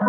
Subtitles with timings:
[0.00, 0.04] は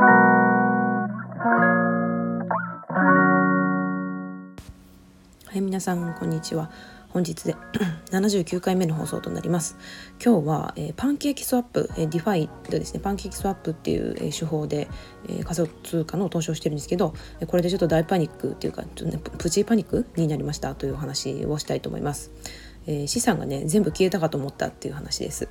[5.55, 6.69] い皆さんこんにちは。
[7.09, 7.55] 本日で
[8.13, 9.77] 79回目の放送となります。
[10.23, 12.99] 今日は、えー、 PancakeSwap、えー、 DeFi でですね。
[12.99, 14.87] PancakeSwap っていう、えー、手法で、
[15.27, 17.15] えー、仮想通貨の投資をしてるんですけど
[17.47, 20.75] これでちょっと大パニックっていうかちょっと、ね、プチパニックになりました。
[20.75, 22.29] というお話をしたいと思います、
[22.85, 25.49] えー、資産がね全部消えたかと思ったっていう話です。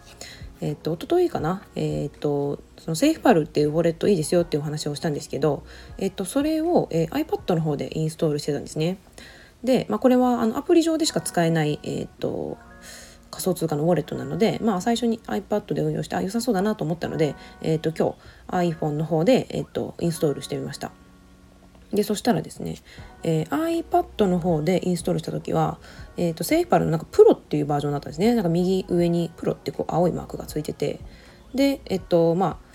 [0.61, 1.62] えっ、と一昨日かな？
[1.77, 5.62] えっ、とそのセーフパルっていうウォレットいいですよっていうお話をしたんですけど
[5.98, 8.98] えっ、とそれを、えー、iPad の方でインストールしてたんですね
[9.64, 12.58] で、まあ、これはあのアプリ上でしか使えない、えーと、
[13.31, 18.17] 仮想通貨のウォレットなので、まあ、最初に iPad で運用してあ良さそうだなと思ったので、えーと、今
[18.48, 20.93] 日 iPhone の方で、えーと、インストールしてみました。
[21.92, 22.76] でそしたらですね、
[23.22, 25.78] えー、iPad の方でインストールした時は、
[26.16, 28.34] えー、とセーフパルのなんかプロっていうバージョンだったんですね。
[28.34, 31.00] なんか右上にプロってこう青いマークがついてて。
[31.54, 32.69] でえっとまあ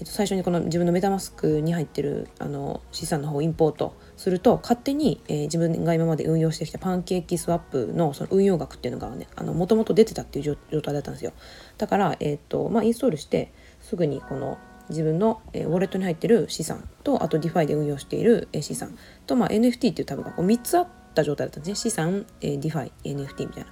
[0.00, 11.32] えっと、最初にこの自分のメタマスクに入ってるあの資産の方をインポートすると勝手に、えー、自分が今まで運用してきたパンケーキスワップのその運用額っていうのがねもともと出てたっていう状態だったんですよ。
[11.76, 14.56] だから、えーとまあ、インストールしてすぐにこの
[14.90, 23.70] 自分の、えー、ウォレットに入ってる資産とあと DeFi で運用している、え、資産と、まあ、NFT っていうタブがこう3つあった状態だったんですね資産、えー、DeFi NFT みたいな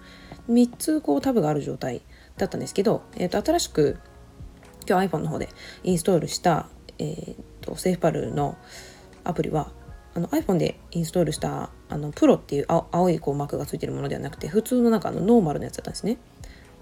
[0.48, 2.00] 3つこうタブがある状態
[2.36, 3.98] だったんですけど、えーと新しく
[4.88, 5.50] 今日 iPhone の方で
[5.84, 6.66] インストールした、
[6.98, 8.56] えーと、セーフパルの
[9.22, 9.70] アプリは
[10.14, 16.16] あの iPhone でインストールしたあのプロっていう青いこうマークがついてるものではなくて普通の中のノーマルのやつだったんですね。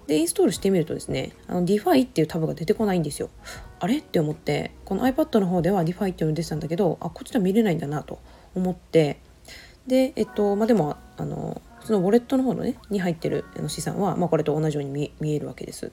[0.06, 3.28] でインストールしてみるとですねあの DeFi っていうタブが出てこないんですよ。
[3.79, 3.99] あれ？
[3.99, 8.21] って思ってこの iPad の方では DeFi っていうの出てたんだけどあこっちでは見れないんだなと
[8.55, 9.19] 思って
[9.87, 15.93] でえっとまあでもあのそのウォレットの方のねに入ってる資産は、まあ、これと同じように見えるわけです。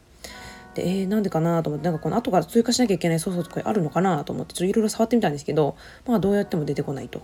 [0.73, 5.75] でえー、なんでかなと思ってなんかこの後から追加しなきゃいけない操作とかあるのかなと思ってちょっといろいろ触ってみたんですけど
[6.07, 7.21] まあどうやっても出てこないと。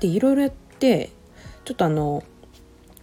[0.00, 1.10] でいろいろやって
[1.66, 2.22] ちょっとあの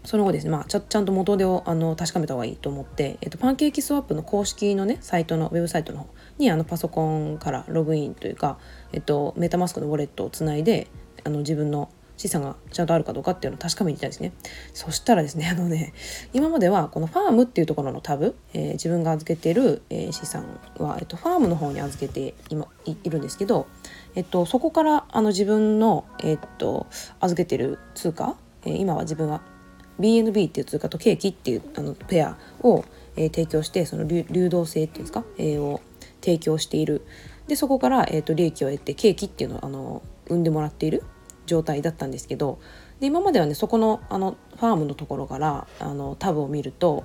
[0.04, 8.58] その後ですね、まあ、ちゃちゃんと元手をあの確かめた方がいいと思って、えっと、パンケーキスワップの公式のねサイトのウェブサイトの方にあのパソコンからログインというか、
[8.92, 10.88] えっと、メタマスクのウォレットをつないで
[11.24, 14.34] あの自分の資産がちゃんとあるかどうかっていうのを確かめに行ったんですね。
[14.74, 15.94] そしたらですねあのね
[16.32, 23.68] 今まではこのファームっていうところのタブ、えー、自分が預けてる、えー、資産は、えっと、ファームの方に預けて今いるんですけど、
[24.16, 26.88] えっと、そこからあの自分の、えっと、
[27.20, 29.42] 預けてる通貨、えー、今は自分は
[30.00, 32.84] BNB っていう通貨とケーキっていうあのペアを、
[33.16, 35.82] えー、提供してその流動性っていうんですか、えー、を
[36.22, 37.06] 提供している。
[37.48, 41.04] でそこから、えーと利益を得てケーキっていうのをあの生んでもらっている
[41.46, 42.60] 状態だったんですけど
[43.00, 47.04] で今まではねそこのあのファームのところからあのタブを見ると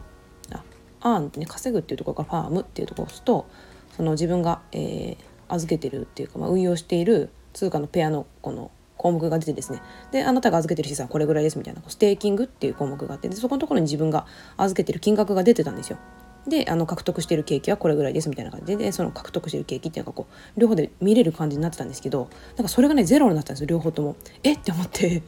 [0.53, 0.63] あ
[1.01, 3.49] アーンってね稼ぐっていうところからファームっていうところを押すと
[3.97, 5.17] その自分が、えー、
[5.49, 14.27] 預けてるっていうか、まあ、運用している通貨のペアのこの項目が出てですねであなたが預けてる資産はこれぐらいですみたいなステーキングっていう項目があってでそこのところに自分が
[14.59, 15.99] 預けてる金額が出てたんですよ。
[16.47, 24.17] であの獲得してるケーキはこれぐらいですみたいな感じでその獲得してるケーキっていうのがこう両方で見れる感じになってたんですけどなんかそれがねゼロになったんですよ両方とも。
[24.43, 25.23] えって思って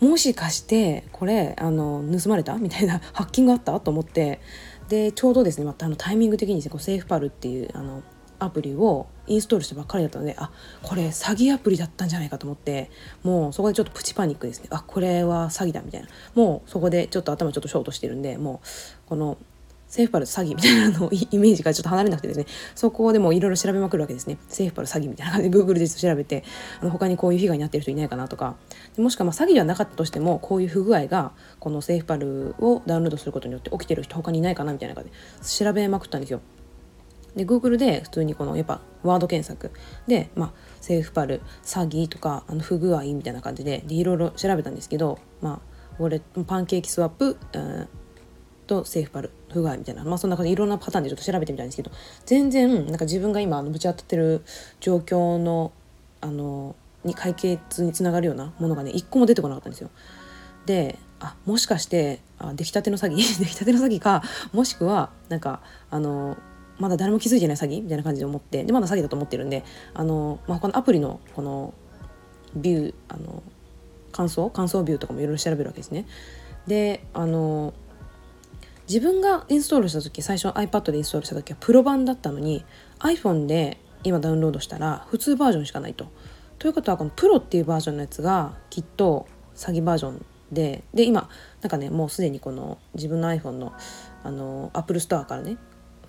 [0.00, 3.78] もしかしてこれあの盗まれたみたいなハッキングあった？
[3.78, 4.40] と思って
[4.88, 8.02] でちょうどですねまたあのタイミング的にですねこうセーフパルっていうあの
[8.38, 10.50] アプリをインストールしたばっかりだったのであ
[10.82, 12.90] これ詐欺アプリだったんじゃないかと思って
[13.22, 14.68] もうそこでちょっとプチパニックですね。
[14.70, 16.08] あこれは詐欺だみたいな。
[16.34, 18.60] もうそこでちょっと頭ちょっとショートしてるんでも
[19.06, 19.38] うこの
[19.86, 22.46] セーフパル詐欺みたいなのイメージがちょっと離れなくてですね。
[22.74, 24.38] そこでもいろいろ調べまくるわけですね。
[24.48, 26.42] セーフパル詐欺みたいな感じで Google で調べて
[26.80, 28.56] あの他にこういう被害に遭ってる人いないかなとか。
[28.98, 36.40] もしくはま詐欺ではなかったとしてもこういう不具合がこのセーフパルをダウンロードすることによって起きてる人他にいないかなみたいな感じで調べまくったんですよ。
[37.36, 39.74] で Google で普通にこのやっぱワード検索
[40.06, 45.60] で、まあ、セーフパル詐欺とかあの不具合みたいな感じでいろいろ調べたんですけど、ま
[45.98, 47.88] あ、ウォレパンケーキスワップ、うん
[48.66, 51.90] とセーフパル不具合みたいな、まあ、そんな感じでいろんなパターンでちょっと調べてみたんですけど
[52.24, 54.42] 全然なんか自分が今ぶち当たってる
[54.80, 55.72] 状況の
[56.20, 59.90] あのに解決につながるようなものがね一個も出てこなかったんですよ。
[60.64, 64.22] であもしかしてあ出来たての詐欺 出来たての詐欺か
[64.52, 65.60] もしくはなんか
[65.90, 66.38] あの
[66.78, 67.82] まだ誰も気づいてない詐欺？
[67.82, 71.74] みたいな感じで思ってでまだ詐欺だと思ってるんであの、まあ、このアプリのこの
[72.56, 73.42] ビューあの
[74.12, 74.50] 感想？
[74.50, 76.06] 感想ビューとかもいろいろ調べるわけですね。
[76.66, 77.74] であの
[78.88, 82.64] 自分がインストールした時最初 iPad でインストールした時はプロ版だったのに
[83.00, 86.08] iPhone で今ダウンロードしたら普通バージョンしかないと。
[86.58, 91.28] ということはこのプロっていうバージョンのやつがきっと詐欺バージョンでで今
[91.62, 93.72] なんかねもうすでにこの自分の iPhone の
[94.22, 95.56] あの Apple Store からね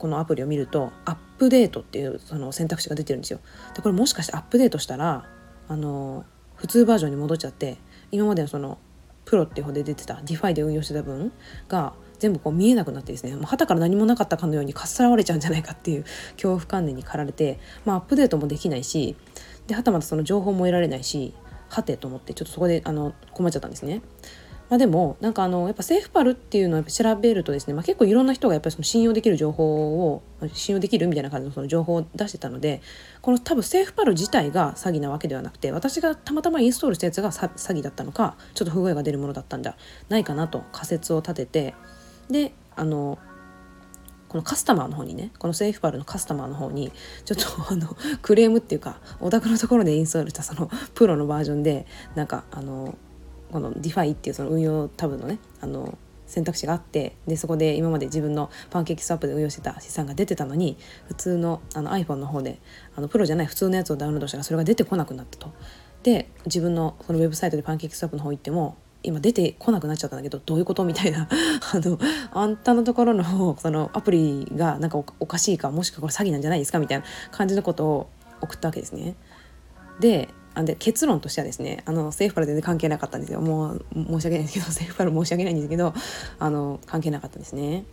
[0.06, 3.40] このアプリを見るとアップデートっていうその選択肢が出てるんですよ。
[3.74, 5.25] でこれもしかしてアップデートしたら
[5.68, 7.78] あの普通バージョンに戻っちゃって
[8.12, 8.78] 今までのその
[9.25, 11.31] プロっていう方で出てた DeFi で運用してた分
[11.68, 16.04] が全部こう見えなくなってですねもう旗から何もなかったかのようにかっさらわれちゃうんじゃないかっていう
[16.38, 19.16] 恐怖観念に駆られて、まあ、アップデートもできないし
[19.66, 21.34] ではたまたその情報も得られないし
[21.68, 24.04] はてと思ってちょっとそこであの困っちゃったんですね。
[24.69, 30.23] まあ、でもなんかあのやっぱセーフパルっていうのを調べるとですね、まあ、結構いろんな人がやっぱりその信用できる情報を
[30.53, 32.81] 信用できるみたいな感じのその情報を出してたので
[33.21, 39.75] この多分セーフパル自体が詐欺なわけではなくて私がたまたまインストールしたやつが詐欺だったのかちょっと不具合が出るものだったんじゃ
[40.09, 41.75] ないかなと仮説を立てて
[42.29, 43.19] であの
[44.27, 46.91] このカスタマーの方にねこのセーフパルのカスタマーの方に
[47.23, 51.85] ちょっとあのクレームっていうかお宅のところでインストールしたそのプロのバージョンで
[52.15, 52.97] なんかあの
[53.56, 55.98] この DeFi っていうその運用タブのねあの
[56.28, 60.75] 選択肢があってでそこで今まで自分のパンケーキスワップで運用してた資産が出てたのに
[61.07, 62.60] 普通のあの iPhone の方で
[62.98, 65.54] あのプロじゃない普通のやつをダウンロードしたらそれが出てこなくなったと。
[66.04, 71.98] で自分のそのウェブサイトでパンケーキスワップの方行っても今出てこなくなっちゃったんだけどどういうことみたいな あの
[72.34, 78.10] あんたのところのそのアプリがなんかおかしいかもしくはこれ詐欺なんじゃないですかみたいな感じのことを
[78.42, 79.16] 送ったわけですね。
[80.02, 83.42] であで結論としてはですねあのセーフパル全然関係なかったんですよ。
[83.42, 85.94] もう申し訳ないんですけど セーフパル申し訳ないんですけど
[86.40, 87.84] あの関係なかったですね。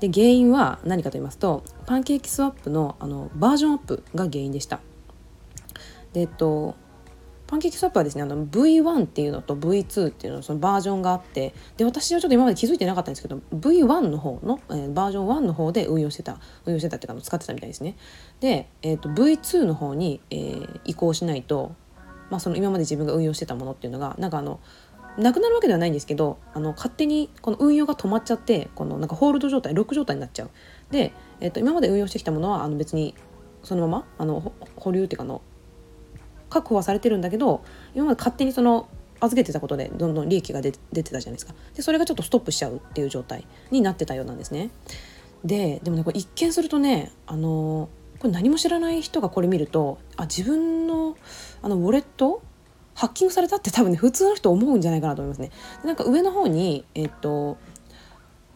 [0.00, 4.80] で原因は何かと言いますとパンケーキスワップのあのバージョンアップが原因でした。
[6.14, 6.74] でえっと
[7.46, 17.96] パンケーキスワップはですねあの V1 っていうのと V2 っていうのそのバージョンがあってで私はちょっと今まで気づいてなかったんですけど V1 の方の、えー、バージョン1の方で運用してた運用してたっていうか使ってたみたいですね。
[18.40, 21.74] で、えーと、V2 の方に、えー、移行しないと
[22.30, 24.60] まあ、その今まで自分が運用してたものっていうのがなんかあの
[25.18, 30.50] なくなるわけではないんですけどあの勝手にこの運用が止まっちゃってこのなんかホールド状態ロック状態になっちゃう。
[30.90, 33.14] で、えー、と今まで運用してきたものはあの別に
[33.62, 35.40] そのままあの保留っていうかの
[36.50, 37.62] 確保はされてるんだけど
[37.94, 38.88] 今まで勝手にその
[39.20, 41.54] 預けてたことでどんどん利益が出てたじゃないですか。
[41.74, 44.70] でそれがちょっとストップしちゃうっていう状態になってたようなんですね。
[45.44, 47.88] ででもねこれ一見するとねあの
[48.18, 51.16] これ何も知らない人がこれ見るとあ自分の
[51.62, 52.42] あのウォレット
[52.94, 55.50] ハッキングされたって多分ね普通の人思うんじゃないかなと思いますね。
[55.84, 57.58] なんか上の方にえっと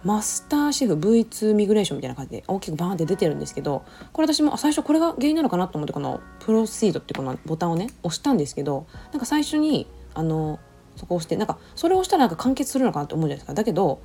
[0.02, 3.84] マスターシェフ V2 ミグレーションみたいな感じで大きくバーンって出てるんですけど
[4.14, 10.58] これ私も最初これが原因なのかなと思ってこのプロシードってこのボタンをね押したんですけどなんか最初にあの
[10.96, 14.02] そこを押してなんかそれを押したらなんか完結するのかなと思うじゃないですかだけど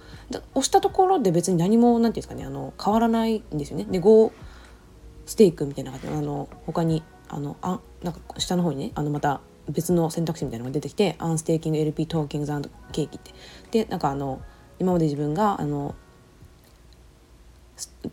[0.54, 4.31] 押したところで別に何も何て言うんですかねあの変わらないんですよねで5
[5.25, 12.54] ステークみたいな感じであの他にあのあなんか下の方にねあのまた別の選択肢みたいなのが出てきてアンステーキング LP トーキングズ
[12.92, 13.33] ケーキって
[13.72, 14.42] でなんかあの
[14.80, 15.95] 今まで自分があの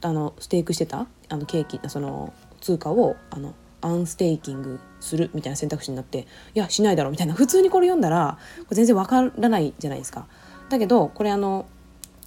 [0.01, 10.27] あのステークしてたあのケーキその通貨をあのアンステーキングするみたいな選択肢になっていやしないだろうみたいな普通にこれ読んだらこれ全然わからないじゃないですか。
[10.69, 11.67] だけどこれあの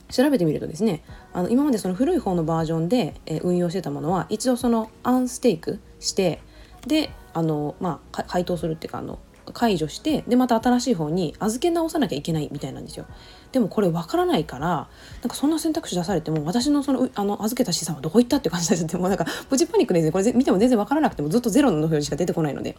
[0.10, 1.04] 調べてみるとですね
[1.34, 6.42] あの今までその古い方のバージョンで、え運用してたものは一度そのアンステークして
[6.88, 9.19] であの、まあ、回答するっていうかあの
[9.54, 13.06] 解除してでまた新しい方に預け直さなきゃいけないみたいなんですよ。
[13.52, 22.75] でもこれ分からないからなんかそんな選択肢出されても私のそのあの預けた資産はどこ行ったって感じになっちゃってもなんかプチパニックで、ね、これ見ても全然分からなくてもずっとゼロの表示しか出てこないので。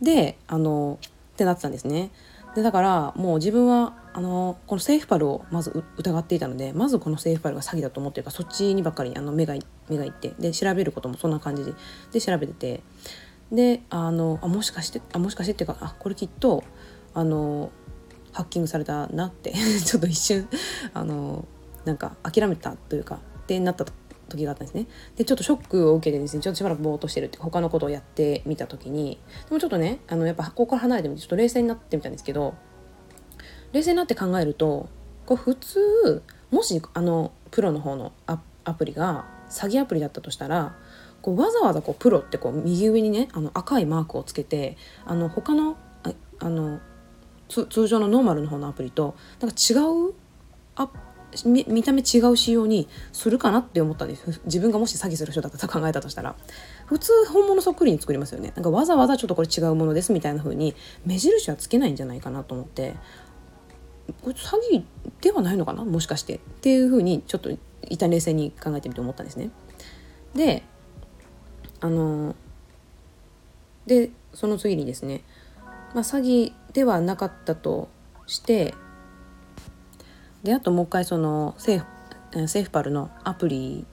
[0.00, 0.98] であの
[1.32, 2.10] ってなってたんですね。
[2.54, 9.54] でだからもう自分はあのこのセーフパルをまず疑っていたのでまずこのセーフパルが詐欺だと思ってるからそっちにばっかりあの目が
[9.88, 11.72] 目がいってで調べることもそんな感じで
[12.12, 12.82] で調べてて
[13.50, 16.62] であのあもしかしてあもしかしてっていうかあこれきっと
[17.14, 17.70] あの
[18.32, 19.52] ハッキングされたなって
[19.84, 20.48] ちょっと一瞬
[20.92, 21.46] あの
[21.84, 23.86] なんか諦めたというかってなった
[24.32, 24.86] 時があったんですね。
[25.16, 32.54] でちょっとショックを受けてですねちょっとしばらくぼーっとしてるって他のことをやってみた時にでもちょっとねあのやっぱここから離れてみてちょっと冷静になってみたんですけど
[33.72, 34.88] 冷静になって考えると
[35.26, 38.38] こう普通もしあのプロの方のア
[38.74, 40.76] プリが詐欺アプリだったとしたら
[41.22, 45.76] こうわざわざこうプロってこう右上にねあの赤いマークをつけてあの他の
[46.40, 46.80] あの
[47.48, 50.14] 通常のノーマルの方のアプリとなんか違う
[51.44, 54.40] 見た目違う仕様にするかなって思ったんです。
[54.44, 56.36] 自分がもし詐欺する人だったと考えたとしたら。
[56.86, 58.52] 普通本物そっくりに作りますよね。
[58.54, 60.74] なんかわざわざちょっとこれ違うものですみたいな風に
[61.06, 62.94] 目印はつけないんじゃないかなと思って。
[64.20, 64.84] これ詐欺
[65.20, 65.84] ではないのかな？
[65.84, 66.36] もしかして。
[66.36, 67.50] っていう風にちょっと
[67.82, 69.50] 一旦冷静に考えてみて思ったんですね。
[70.34, 70.64] で
[71.80, 72.34] あの
[73.86, 75.22] でその次にですね、
[75.94, 77.88] まあ、詐欺ではなかったと
[78.26, 78.74] して
[80.42, 83.86] であともう一回そのセーフセーフパルのアプリ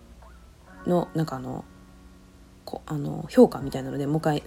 [0.88, 1.66] のなんかあの
[2.66, 4.44] こあの評価みたいなのでもう一回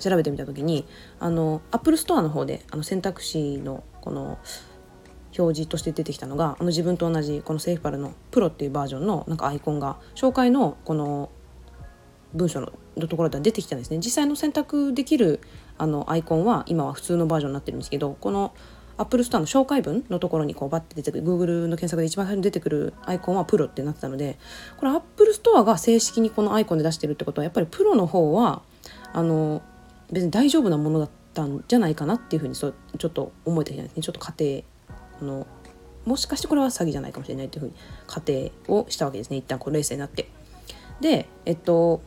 [0.00, 0.86] 調べてみた時に
[1.18, 4.38] あの Apple Store の方であの選択肢のこの
[5.36, 11.30] 表示として出てきたのがあの自分と同じこの SafePal のプロっていうバージョンのなんかアイコンが紹介のこの
[12.34, 13.98] 文章のところでは出てきたんですね。
[13.98, 15.40] 実際の選択できる
[15.78, 18.52] あのアイコンは今は普通のバージョンになってるんですけどこの
[18.98, 24.38] Apple Store の紹介文のところにこうバッて出てくる Google の検索で一番最初に出てくるアイコンはプロってなってたので
[24.76, 28.62] これ Apple Store が正式にこのアイコンで出してるってことはやっぱりプロの方は
[29.12, 29.62] あの
[30.10, 34.64] 別に大丈夫なものだったんじゃないかなっていうふうにそうちょっと思えてきたんですねちょっと仮定
[35.22, 35.46] の
[36.04, 37.74] もしかしてこれは詐欺じゃないかもしれないっていうふうに
[38.06, 40.28] 仮定をしたわけですね一旦こう冷静になって。
[41.00, 42.00] でえっと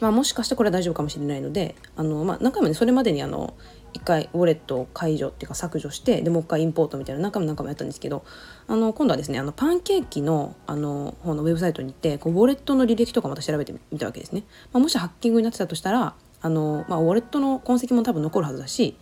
[0.00, 3.54] まあ、もしかしてこれは大丈夫かもしれないのであの、まあ、何回もねそれまでにあの
[3.94, 8.24] 1回ウォレットを解除っていうか削除してでもう一回インポートみたいな何回も何回もやったんですけど
[8.66, 14.44] あの今度はですねあのパンケーキのあの方のウェブサイトに行ってこうウォレットの履歴とかまた調べてみたわけですね。
[14.72, 18.96] まあ、もしハッキングになってたとしたらあの、まあ、ウォレットの痕跡も多分残るはずだし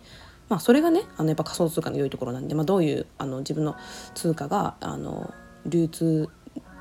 [0.49, 3.75] まあ、それがねあのやっぱ仮想通貨の良いところなんで、まあ、どういうあの自分の
[4.15, 5.31] 通貨があの
[5.65, 6.29] 流通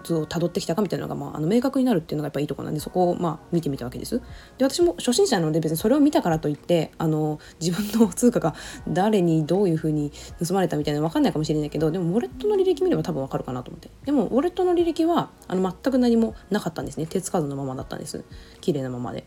[0.08, 4.20] 図をたどってきたかみたいなのが、まあ、あの明確になるっていうのがやっぱいいとこなんでそこをまあ見てみたわけです。
[4.58, 8.54] で私も初心者なので別にそれを見たからといってあの自分の通貨が
[8.88, 10.12] 誰にどういうふうに
[10.44, 18.24] 盗まれたみたいなの分かんないかもしれないけどでもウォレットの履歴見れば多分分かるかなと思ってでもウォレットの履歴はあの全く何もなかったんですね手つかずのままだったんです
[18.60, 19.24] 綺麗なままで。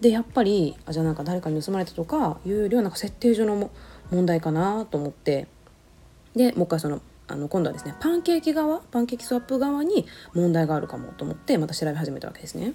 [0.00, 3.70] でやっぱりあじゃあなんか誰かに盗まれたとかいうよりはなんか設定上の
[4.10, 5.46] 問題かなと思って
[6.34, 12.74] でもう一回そのあの今度はですねパンケーキ側パンケーキスワップ側に問題があるかもと思ってまた調べ始めたわけですね。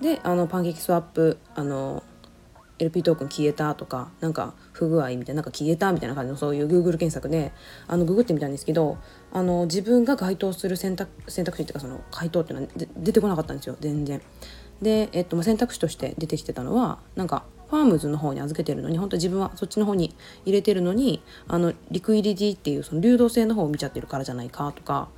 [0.00, 2.02] であのパンケーキスワップあの
[2.78, 7.52] LP トークン消えたとかなんか不具合みたいななんか消えたみたいな感じのそういう Google 検索で
[7.86, 8.98] あのググってみたんですけど
[9.32, 14.20] あの自分が該当する選択選択肢っていうかその回答っていうのは出てこなかったんですよ全然。
[14.82, 20.14] で、えっと、選択肢として出てきてたのはなんかファームズの方に預けてるのに本当自分はそっちの方に
[20.44, 25.08] 入れてるのにあのリクイリティっていうその流動性の方を見ちゃってるからじゃないかとか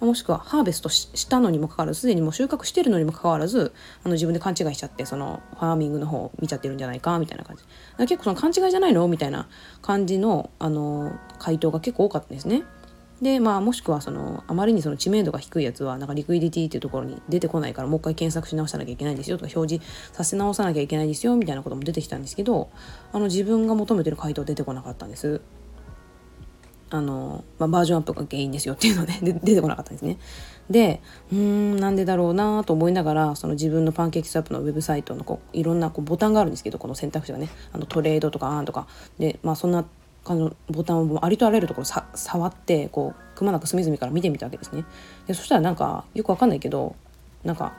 [0.00, 3.74] もしくはハーベストしたのにもかかわらずすでにもう収穫してるのにもかかわらず
[4.04, 7.64] あの自分で勘違いしちゃってそのファーミングの方を見ちゃってるんじゃないかみたいな感じ
[8.06, 9.06] 結構その勘違いじゃないの？
[9.08, 9.48] みたいな
[9.82, 12.62] 感じのあの回答が結構多かったですね。
[13.20, 22.70] でまあもしくはそのあまりにその知名度が低いやつはなんかリクイディティっていうところに出てこないからもう一回検索し直さなきゃいけないんですよとか表示させ直さなきゃいけないですよみたいなことも出てきたんですけど
[23.12, 25.40] あの自分が求めてる回答出てこなかったんです。
[26.90, 30.18] あの、まあ、バージョンアップが原因ですよっていうので出てこなかったんですね。
[30.70, 31.00] で
[31.32, 38.86] うーんなんでだろうなと思いながらその自分のパンケーキスワップのウェブサイトのこういろんなこうボタンがあるんですけどこの選択肢がねあのトレードとかあーんとか
[39.18, 39.84] でまあそんな
[40.28, 44.84] あのボタンをありとあらゆるところさ触ってこうくまなく隅々から見てみたわけですね。
[45.26, 46.96] でそしたらなんかよくわかんないけど
[47.44, 47.72] なんか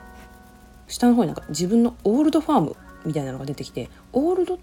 [0.88, 4.58] 下の方になんか自分のオールドファームみたいなのが出てきてオールド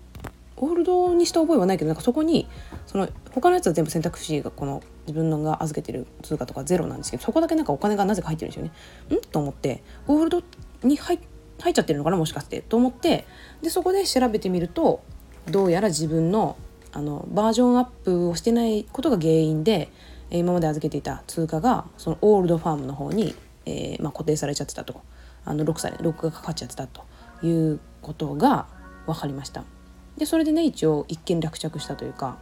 [0.60, 2.48] オールドにした覚えはないけどなんかそこに
[2.88, 9.18] その他のやつは全部選択肢がこの自分のが預けてる通貨とかゼロなんですけどそこだけなんかお金がなぜか入ってるんですよね。
[9.18, 9.22] ん？
[9.22, 10.42] と思ってオールド
[10.84, 11.20] に入
[11.60, 12.62] 入っちゃってるのかなもしかして。
[12.62, 13.26] と思って
[13.62, 15.02] でそこで調べてみると
[15.50, 16.58] どうやら自分の
[16.94, 19.90] あのバージョンアップをしてないことが原因で、
[20.30, 23.34] 今まで預けていた通貨がそのオールドファームの方に、
[23.66, 25.02] えー、まあ、固定されちゃってたと
[25.46, 27.04] あのロックされロックがかかっちゃってたと
[27.44, 28.68] いうことが
[29.06, 29.64] 分かりました。
[30.18, 32.38] でそれでね一応一件落着したというか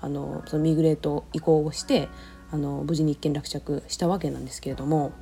[0.00, 2.08] あのそのミグレート移行をして
[2.50, 5.12] あの無事に一件落着したわけなんですけれども、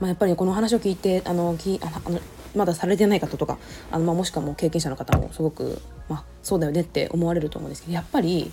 [0.00, 2.20] まあ、やっぱりこの話を聞いてあのきあの
[2.54, 3.58] まだされてない方とか
[3.90, 8.50] あの、まあ、もしくはもう経験者の方もすごく、まあ、そうだよねって思われると思うんですけどやっぱり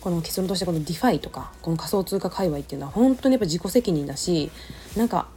[0.00, 4.50] この結論としてこの DeFi とかこの仮想通貨界隈っていうのは本当にやっぱ自己責任だし
[4.96, 5.28] なんか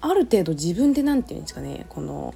[0.00, 2.34] ある程度自分で何て言うんですかねこの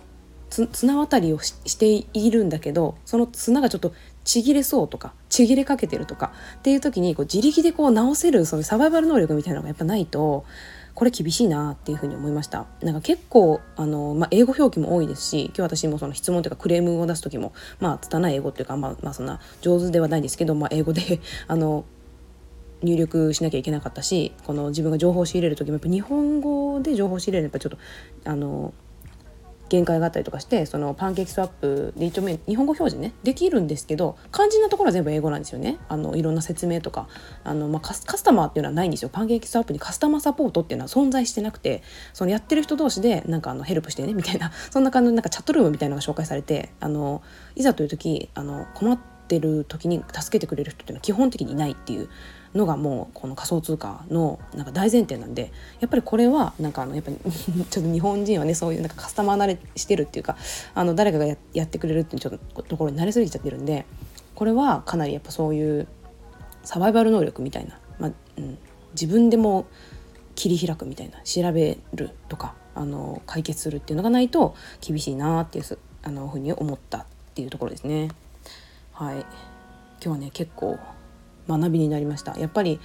[0.51, 10.45] 綱渡りをしているんだけどその綱がちょっとちぎれそうとかちぎれかけてるとかっていう時にこう自力でこう直せるそのサバイバル能力みたいなのがやっぱないと
[10.95, 12.67] これ厳しいなっていうふに思いました。
[12.83, 21.85] なんか結構あの、まあ、英語表記も多いですし今日私もその質問というかクレームを出す時もまあ拙い英語っていうか、まあ、まあそんな上手ではないですけど、まあ、英語で あの
[22.83, 27.71] 入力しなきゃいけなかったしこの自分が情報を仕入れる時もやっぱ日本語で情報を仕入れるのやっぱちょっ
[28.25, 28.75] とあの
[29.73, 35.79] 限界があったりとかしてそのパンケーキスワップで一応日本語表示ねできるんですけど肝心なところは全部英語なんですよね。
[35.89, 37.09] あのいろんな説明とか。
[37.45, 39.09] あの、まあ、カスタマーっていうのはないんですよ。
[39.09, 44.53] パンケーキスワップにカスタマーサポートっていうのは存在してなくてそのやってる人同士でなんかあのヘルプしてねみたいな。
[44.71, 47.23] そんな感じのなんかチャットルームみたいなのが紹介されてあの
[47.57, 48.99] いざという時あの困っ
[49.29, 52.11] てる時に助けてくれる人っていうのは基本的にいないっていう。
[52.55, 57.17] のがもうこの仮想通貨のなんか大前提なんでやっぱりこれはなんかあのやっぱり
[57.71, 60.37] ちょっと日本人はねそういうなんかカスタマー慣れしてるっていうか
[60.75, 63.87] あの誰かがやってくれるっていうちょっとところに慣れすぎちゃってるんで
[64.35, 65.87] これはかなりやっぱそういう
[66.63, 68.59] サバイバル能力みたいな、まあうん、
[68.93, 69.67] 自分でも
[70.35, 77.05] 切り開くみたいな調べるとかあの解決するっていうのがないと厳しいなっていうあのふうに思ったっ
[77.35, 78.09] ていうところですね。
[78.93, 79.27] はい今
[80.01, 80.79] 日はね結構
[81.49, 82.39] 学びになりました。
[82.39, 82.81] やっぱり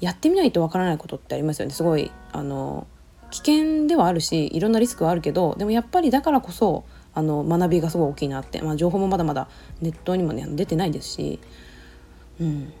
[0.00, 1.74] やってみないとわからないことってありますよね。
[1.74, 2.86] すごいあの
[3.30, 9.48] 危険ではあるしいろんなリスクはあるけどでもやっぱりだからこそあの学びがすごい大きいなって、まあ、情報もまだまだ
[9.80, 11.40] ネットにもね出てないですし、
[12.40, 12.72] うん、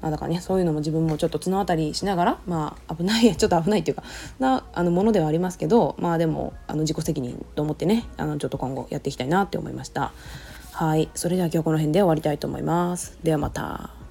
[0.00, 4.02] まあ、だからねそういうのも自分もちょっと綱渡りしながらまあ危ないちょっと危ないっていうか
[4.38, 10.12] なあのものではありますけどまあでもあの自己責任と思ってねあのちょっと今後やっていきたいなって思いました。
[10.76, 13.16] はいそれでは今日この辺で終わりたいと思います。
[13.22, 14.03] ではまた。